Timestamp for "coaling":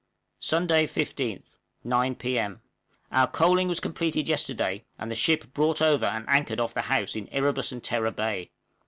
3.27-3.67